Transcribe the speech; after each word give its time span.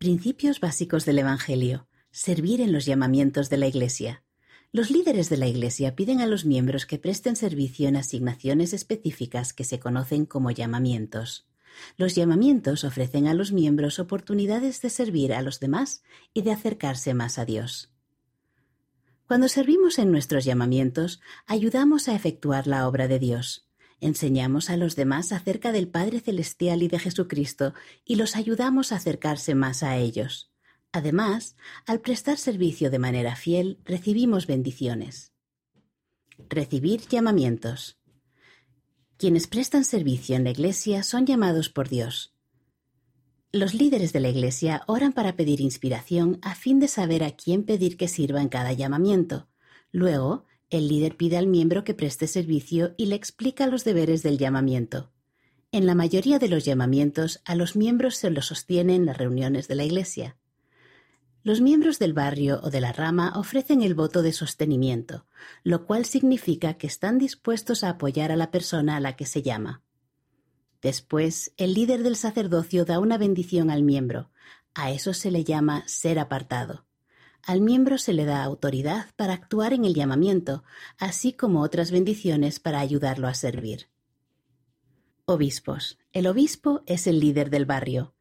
Principios 0.00 0.60
básicos 0.60 1.04
del 1.04 1.18
Evangelio. 1.18 1.86
Servir 2.10 2.62
en 2.62 2.72
los 2.72 2.86
llamamientos 2.86 3.50
de 3.50 3.58
la 3.58 3.66
Iglesia. 3.66 4.24
Los 4.72 4.90
líderes 4.90 5.28
de 5.28 5.36
la 5.36 5.46
Iglesia 5.46 5.94
piden 5.94 6.22
a 6.22 6.26
los 6.26 6.46
miembros 6.46 6.86
que 6.86 6.98
presten 6.98 7.36
servicio 7.36 7.86
en 7.86 7.96
asignaciones 7.96 8.72
específicas 8.72 9.52
que 9.52 9.64
se 9.64 9.78
conocen 9.78 10.24
como 10.24 10.52
llamamientos. 10.52 11.50
Los 11.98 12.14
llamamientos 12.14 12.84
ofrecen 12.84 13.26
a 13.26 13.34
los 13.34 13.52
miembros 13.52 13.98
oportunidades 13.98 14.80
de 14.80 14.88
servir 14.88 15.34
a 15.34 15.42
los 15.42 15.60
demás 15.60 16.02
y 16.32 16.40
de 16.40 16.52
acercarse 16.52 17.12
más 17.12 17.38
a 17.38 17.44
Dios. 17.44 17.92
Cuando 19.28 19.48
servimos 19.48 19.98
en 19.98 20.12
nuestros 20.12 20.46
llamamientos, 20.46 21.20
ayudamos 21.44 22.08
a 22.08 22.14
efectuar 22.14 22.66
la 22.66 22.88
obra 22.88 23.06
de 23.06 23.18
Dios. 23.18 23.69
Enseñamos 24.00 24.70
a 24.70 24.76
los 24.76 24.96
demás 24.96 25.30
acerca 25.30 25.72
del 25.72 25.88
Padre 25.88 26.20
Celestial 26.20 26.82
y 26.82 26.88
de 26.88 26.98
Jesucristo 26.98 27.74
y 28.04 28.16
los 28.16 28.34
ayudamos 28.34 28.92
a 28.92 28.96
acercarse 28.96 29.54
más 29.54 29.82
a 29.82 29.96
ellos. 29.96 30.50
Además, 30.92 31.54
al 31.86 32.00
prestar 32.00 32.38
servicio 32.38 32.90
de 32.90 32.98
manera 32.98 33.36
fiel, 33.36 33.78
recibimos 33.84 34.46
bendiciones. 34.46 35.32
Recibir 36.48 37.02
llamamientos. 37.08 37.98
Quienes 39.18 39.46
prestan 39.46 39.84
servicio 39.84 40.34
en 40.34 40.44
la 40.44 40.50
Iglesia 40.50 41.02
son 41.02 41.26
llamados 41.26 41.68
por 41.68 41.90
Dios. 41.90 42.34
Los 43.52 43.74
líderes 43.74 44.12
de 44.12 44.20
la 44.20 44.30
Iglesia 44.30 44.82
oran 44.86 45.12
para 45.12 45.36
pedir 45.36 45.60
inspiración 45.60 46.38
a 46.40 46.54
fin 46.54 46.80
de 46.80 46.88
saber 46.88 47.22
a 47.22 47.32
quién 47.32 47.64
pedir 47.64 47.96
que 47.96 48.08
sirva 48.08 48.40
en 48.40 48.48
cada 48.48 48.72
llamamiento. 48.72 49.48
Luego, 49.92 50.46
el 50.70 50.88
líder 50.88 51.16
pide 51.16 51.36
al 51.36 51.48
miembro 51.48 51.84
que 51.84 51.94
preste 51.94 52.26
servicio 52.26 52.94
y 52.96 53.06
le 53.06 53.16
explica 53.16 53.66
los 53.66 53.84
deberes 53.84 54.22
del 54.22 54.38
llamamiento. 54.38 55.10
En 55.72 55.86
la 55.86 55.94
mayoría 55.94 56.38
de 56.38 56.48
los 56.48 56.64
llamamientos, 56.64 57.40
a 57.44 57.54
los 57.54 57.76
miembros 57.76 58.16
se 58.16 58.30
los 58.30 58.46
sostiene 58.46 58.94
en 58.94 59.06
las 59.06 59.18
reuniones 59.18 59.68
de 59.68 59.74
la 59.74 59.84
Iglesia. 59.84 60.36
Los 61.42 61.60
miembros 61.60 61.98
del 61.98 62.12
barrio 62.12 62.60
o 62.62 62.70
de 62.70 62.80
la 62.80 62.92
rama 62.92 63.32
ofrecen 63.36 63.82
el 63.82 63.94
voto 63.94 64.22
de 64.22 64.32
sostenimiento, 64.32 65.26
lo 65.62 65.86
cual 65.86 66.04
significa 66.04 66.74
que 66.74 66.86
están 66.86 67.18
dispuestos 67.18 67.82
a 67.82 67.90
apoyar 67.90 68.30
a 68.30 68.36
la 68.36 68.50
persona 68.50 68.96
a 68.96 69.00
la 69.00 69.16
que 69.16 69.26
se 69.26 69.42
llama. 69.42 69.82
Después, 70.82 71.52
el 71.56 71.74
líder 71.74 72.02
del 72.02 72.16
sacerdocio 72.16 72.84
da 72.84 72.98
una 72.98 73.18
bendición 73.18 73.70
al 73.70 73.82
miembro. 73.82 74.30
A 74.74 74.90
eso 74.90 75.14
se 75.14 75.30
le 75.30 75.44
llama 75.44 75.82
ser 75.86 76.18
apartado. 76.18 76.86
Al 77.42 77.60
miembro 77.60 77.98
se 77.98 78.12
le 78.12 78.24
da 78.24 78.44
autoridad 78.44 79.06
para 79.16 79.32
actuar 79.32 79.72
en 79.72 79.84
el 79.84 79.94
llamamiento, 79.94 80.62
así 80.98 81.32
como 81.32 81.62
otras 81.62 81.90
bendiciones 81.90 82.60
para 82.60 82.80
ayudarlo 82.80 83.28
a 83.28 83.34
servir. 83.34 83.88
Obispos. 85.24 85.98
El 86.12 86.26
obispo 86.26 86.82
es 86.86 87.06
el 87.06 87.20
líder 87.20 87.50
del 87.50 87.64
barrio. 87.64 88.14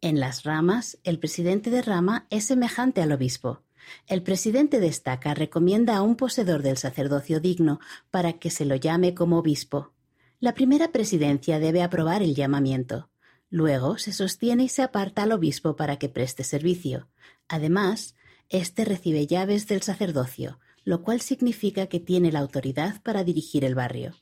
En 0.00 0.20
las 0.20 0.44
ramas, 0.44 0.98
el 1.04 1.18
presidente 1.18 1.70
de 1.70 1.82
rama 1.82 2.26
es 2.30 2.44
semejante 2.44 3.02
al 3.02 3.12
obispo. 3.12 3.62
El 4.06 4.22
presidente 4.22 4.78
de 4.78 4.86
estaca 4.86 5.34
recomienda 5.34 5.96
a 5.96 6.02
un 6.02 6.16
poseedor 6.16 6.62
del 6.62 6.76
sacerdocio 6.76 7.40
digno 7.40 7.80
para 8.10 8.34
que 8.34 8.50
se 8.50 8.64
lo 8.64 8.76
llame 8.76 9.14
como 9.14 9.38
obispo. 9.38 9.92
La 10.38 10.54
primera 10.54 10.92
presidencia 10.92 11.58
debe 11.58 11.82
aprobar 11.82 12.22
el 12.22 12.34
llamamiento. 12.34 13.10
Luego 13.50 13.98
se 13.98 14.12
sostiene 14.12 14.64
y 14.64 14.68
se 14.68 14.82
aparta 14.82 15.24
al 15.24 15.32
obispo 15.32 15.76
para 15.76 15.98
que 15.98 16.08
preste 16.08 16.44
servicio. 16.44 17.08
Además, 17.48 18.14
este 18.50 18.84
recibe 18.84 19.26
llaves 19.26 19.66
del 19.68 19.82
sacerdocio, 19.82 20.58
lo 20.84 21.02
cual 21.02 21.20
significa 21.20 21.86
que 21.86 22.00
tiene 22.00 22.32
la 22.32 22.40
autoridad 22.40 23.00
para 23.02 23.24
dirigir 23.24 23.64
el 23.64 23.74
barrio. 23.74 24.16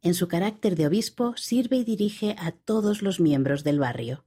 En 0.00 0.14
su 0.14 0.28
carácter 0.28 0.76
de 0.76 0.86
obispo 0.86 1.34
sirve 1.36 1.76
y 1.76 1.84
dirige 1.84 2.36
a 2.38 2.52
todos 2.52 3.02
los 3.02 3.20
miembros 3.20 3.64
del 3.64 3.80
barrio. 3.80 4.24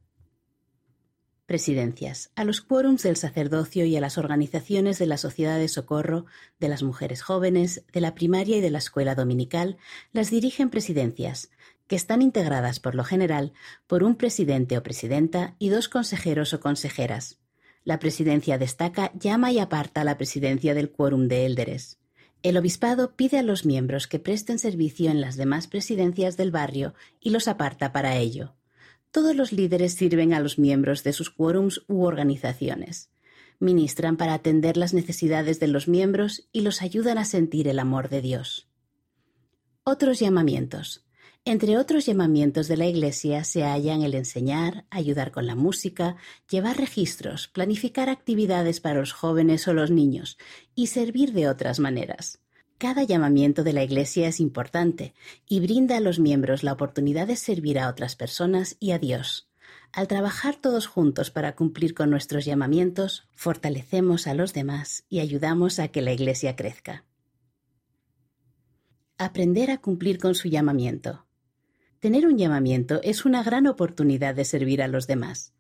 Presidencias. 1.46 2.30
A 2.36 2.44
los 2.44 2.60
quórums 2.60 3.04
del 3.04 3.16
sacerdocio 3.16 3.86
y 3.86 3.96
a 3.96 4.02
las 4.02 4.18
organizaciones 4.18 5.00
de 5.00 5.06
la 5.06 5.18
Sociedad 5.18 5.58
de 5.58 5.70
Socorro, 5.70 6.26
de 6.60 6.68
las 6.68 6.84
Mujeres 6.84 7.22
Jóvenes, 7.22 7.86
de 7.94 8.02
la 8.02 8.16
primaria 8.16 8.58
y 8.58 8.62
de 8.62 8.70
la 8.70 8.80
escuela 8.80 9.16
dominical 9.16 9.78
las 10.12 10.30
dirigen 10.30 10.70
presidencias, 10.70 11.50
que 11.88 11.96
están 11.96 12.22
integradas 12.22 12.82
por 12.82 12.96
lo 12.96 13.06
general 13.06 13.54
por 13.88 14.04
un 14.04 14.16
presidente 14.16 14.78
o 14.78 14.84
presidenta 14.84 15.56
y 15.58 15.70
dos 15.70 15.88
consejeros 15.88 16.54
o 16.54 16.60
consejeras. 16.60 17.40
La 17.88 18.00
presidencia 18.00 18.58
destaca, 18.58 19.14
llama 19.18 19.54
y 19.54 19.60
aparta 19.60 20.02
a 20.02 20.04
la 20.04 20.18
presidencia 20.18 20.74
del 20.74 20.92
quórum 20.92 21.30
de 21.30 21.46
élderes. 21.46 22.00
El 22.44 22.58
obispado 22.58 23.16
pide 23.16 23.40
a 23.40 23.44
los 23.44 23.66
miembros 23.66 24.08
que 24.08 24.20
presten 24.20 24.60
servicio 24.60 25.10
en 25.10 25.22
las 25.22 25.38
demás 25.38 25.68
presidencias 25.68 26.36
del 26.36 26.52
barrio 26.52 26.96
y 27.22 27.30
los 27.30 27.48
aparta 27.48 27.94
para 27.94 28.18
ello. 28.18 28.56
Todos 29.12 29.38
los 29.38 29.54
líderes 29.54 29.94
sirven 29.94 30.34
a 30.34 30.42
los 30.42 30.60
miembros 30.60 31.06
de 31.06 31.14
sus 31.14 31.30
quórums 31.30 31.86
u 31.88 32.04
organizaciones. 32.04 33.10
Ministran 33.58 34.18
para 34.18 34.34
atender 34.34 34.76
las 34.76 34.94
necesidades 34.94 35.62
de 35.62 35.68
los 35.68 35.88
miembros 35.88 36.50
y 36.52 36.64
los 36.64 36.82
ayudan 36.82 37.18
a 37.18 37.24
sentir 37.24 37.70
el 37.70 37.80
amor 37.80 38.10
de 38.10 38.22
Dios. 38.22 38.68
Otros 39.86 40.20
llamamientos. 40.20 41.07
Entre 41.50 41.78
otros 41.78 42.06
llamamientos 42.06 42.68
de 42.68 42.76
la 42.76 42.88
Iglesia 42.88 43.46
se 43.46 43.64
hallan 43.64 44.02
el 44.02 44.16
enseñar, 44.16 44.84
ayudar 44.90 45.32
con 45.32 45.48
la 45.48 45.56
música, 45.56 46.18
llevar 46.50 46.76
registros, 46.76 47.48
planificar 47.48 48.10
actividades 48.10 48.82
para 48.82 49.00
los 49.00 49.14
jóvenes 49.14 49.66
o 49.70 49.74
los 49.74 49.90
niños 49.90 50.38
y 50.76 50.88
servir 50.88 51.32
de 51.32 51.48
otras 51.48 51.80
maneras. 51.80 52.42
Cada 52.78 53.04
llamamiento 53.04 53.64
de 53.64 53.72
la 53.72 53.82
Iglesia 53.82 54.28
es 54.28 54.42
importante 54.42 55.14
y 55.48 55.62
brinda 55.62 55.96
a 55.96 56.00
los 56.02 56.20
miembros 56.20 56.64
la 56.64 56.74
oportunidad 56.74 57.28
de 57.28 57.38
servir 57.38 57.80
a 57.80 57.88
otras 57.88 58.18
personas 58.18 58.76
y 58.82 58.92
a 58.92 59.00
Dios. 59.00 59.50
Al 59.94 60.10
trabajar 60.10 60.58
todos 60.58 60.86
juntos 60.86 61.32
para 61.32 61.56
cumplir 61.56 61.94
con 61.94 62.10
nuestros 62.10 62.44
llamamientos, 62.44 63.30
fortalecemos 63.32 64.28
a 64.28 64.34
los 64.34 64.54
demás 64.54 65.06
y 65.08 65.22
ayudamos 65.22 65.80
a 65.80 65.88
que 65.88 66.02
la 66.02 66.12
Iglesia 66.12 66.58
crezca. 66.58 67.06
Aprender 69.18 69.72
a 69.72 69.78
cumplir 69.78 70.20
con 70.20 70.36
su 70.36 70.50
llamamiento. 70.50 71.24
Tener 72.08 72.24
un 72.26 72.38
llamamiento 72.38 73.02
es 73.04 73.26
una 73.26 73.44
gran 73.44 73.68
oportunidad 73.68 74.34
de 74.34 74.46
servir 74.46 74.82
a 74.82 74.88
los 74.88 75.08
demás. 75.08 75.52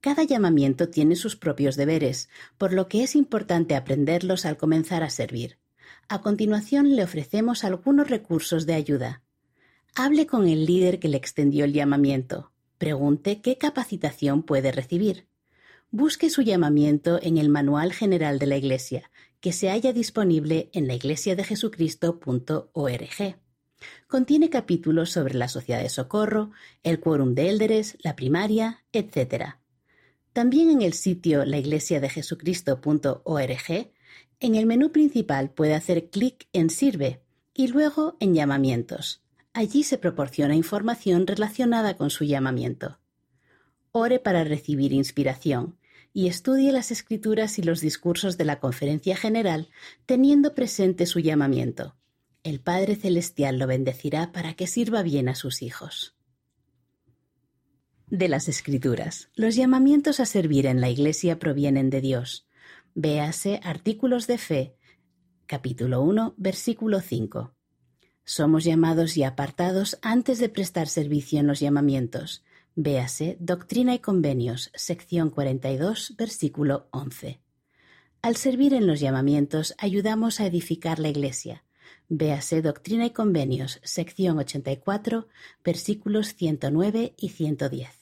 Cada 0.00 0.22
llamamiento 0.22 0.90
tiene 0.90 1.16
sus 1.16 1.34
propios 1.34 1.74
deberes, 1.74 2.28
por 2.56 2.72
lo 2.72 2.86
que 2.86 3.02
es 3.02 3.16
importante 3.16 3.74
aprenderlos 3.74 4.46
al 4.46 4.56
comenzar 4.56 5.02
a 5.02 5.10
servir. 5.10 5.58
A 6.08 6.20
continuación 6.20 6.94
le 6.94 7.02
ofrecemos 7.02 7.64
algunos 7.64 8.08
recursos 8.08 8.64
de 8.64 8.74
ayuda. 8.74 9.24
Hable 9.96 10.28
con 10.28 10.46
el 10.46 10.66
líder 10.66 11.00
que 11.00 11.08
le 11.08 11.16
extendió 11.16 11.64
el 11.64 11.72
llamamiento. 11.72 12.52
Pregunte 12.78 13.40
qué 13.40 13.58
capacitación 13.58 14.44
puede 14.44 14.70
recibir. 14.70 15.26
Busque 15.90 16.30
su 16.30 16.42
llamamiento 16.42 17.18
en 17.20 17.38
el 17.38 17.48
Manual 17.48 17.92
General 17.92 18.38
de 18.38 18.46
la 18.46 18.56
Iglesia, 18.56 19.10
que 19.40 19.52
se 19.52 19.68
halla 19.68 19.92
disponible 19.92 20.70
en 20.72 20.86
laiglesiadejesucristo.org. 20.86 23.47
Contiene 24.06 24.50
capítulos 24.50 25.10
sobre 25.10 25.34
la 25.34 25.48
sociedad 25.48 25.82
de 25.82 25.88
socorro, 25.88 26.52
el 26.82 27.00
quórum 27.00 27.34
de 27.34 27.48
élderes, 27.50 27.96
la 28.00 28.16
primaria, 28.16 28.84
etc. 28.92 29.56
También 30.32 30.70
en 30.70 30.82
el 30.82 30.92
sitio 30.92 31.44
laiglesiadejesucristo.org, 31.44 33.92
en 34.40 34.54
el 34.54 34.66
menú 34.66 34.92
principal 34.92 35.50
puede 35.50 35.74
hacer 35.74 36.10
clic 36.10 36.46
en 36.52 36.70
Sirve 36.70 37.22
y 37.54 37.66
luego 37.68 38.16
en 38.20 38.34
Llamamientos. 38.34 39.22
Allí 39.52 39.82
se 39.82 39.98
proporciona 39.98 40.54
información 40.54 41.26
relacionada 41.26 41.96
con 41.96 42.10
su 42.10 42.24
llamamiento. 42.24 43.00
Ore 43.90 44.20
para 44.20 44.44
recibir 44.44 44.92
inspiración 44.92 45.76
y 46.12 46.28
estudie 46.28 46.70
las 46.72 46.92
escrituras 46.92 47.58
y 47.58 47.62
los 47.62 47.80
discursos 47.80 48.38
de 48.38 48.44
la 48.44 48.60
Conferencia 48.60 49.16
General 49.16 49.68
teniendo 50.06 50.54
presente 50.54 51.06
su 51.06 51.18
llamamiento. 51.18 51.97
El 52.48 52.60
Padre 52.60 52.96
Celestial 52.96 53.58
lo 53.58 53.66
bendecirá 53.66 54.32
para 54.32 54.54
que 54.54 54.66
sirva 54.66 55.02
bien 55.02 55.28
a 55.28 55.34
sus 55.34 55.60
hijos. 55.60 56.16
De 58.06 58.26
las 58.26 58.48
Escrituras. 58.48 59.28
Los 59.34 59.54
llamamientos 59.54 60.18
a 60.18 60.24
servir 60.24 60.64
en 60.64 60.80
la 60.80 60.88
Iglesia 60.88 61.38
provienen 61.38 61.90
de 61.90 62.00
Dios. 62.00 62.48
Véase 62.94 63.60
Artículos 63.62 64.26
de 64.26 64.38
Fe, 64.38 64.76
capítulo 65.44 66.00
1, 66.00 66.36
versículo 66.38 67.02
5. 67.02 67.52
Somos 68.24 68.64
llamados 68.64 69.18
y 69.18 69.24
apartados 69.24 69.98
antes 70.00 70.38
de 70.38 70.48
prestar 70.48 70.88
servicio 70.88 71.40
en 71.40 71.48
los 71.48 71.60
llamamientos. 71.60 72.46
Véase 72.74 73.36
Doctrina 73.40 73.92
y 73.94 73.98
Convenios, 73.98 74.70
sección 74.74 75.28
42, 75.28 76.14
versículo 76.16 76.88
11. 76.92 77.42
Al 78.22 78.36
servir 78.36 78.72
en 78.72 78.86
los 78.86 79.00
llamamientos 79.00 79.74
ayudamos 79.76 80.40
a 80.40 80.46
edificar 80.46 80.98
la 80.98 81.10
Iglesia. 81.10 81.62
Véase 82.08 82.62
Doctrina 82.62 83.06
y 83.06 83.10
Convenios, 83.10 83.80
sección 83.82 84.38
84, 84.38 85.28
versículos 85.64 86.34
109 86.34 87.14
y 87.16 87.28
110. 87.28 87.97